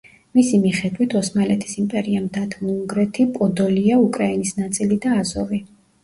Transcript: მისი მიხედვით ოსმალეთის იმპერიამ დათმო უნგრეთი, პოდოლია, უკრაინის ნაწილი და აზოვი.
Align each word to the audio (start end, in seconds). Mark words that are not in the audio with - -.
მისი 0.37 0.59
მიხედვით 0.61 1.11
ოსმალეთის 1.17 1.75
იმპერიამ 1.83 2.23
დათმო 2.37 2.69
უნგრეთი, 2.75 3.25
პოდოლია, 3.35 3.99
უკრაინის 4.05 4.55
ნაწილი 4.61 4.99
და 5.05 5.13
აზოვი. 5.25 5.61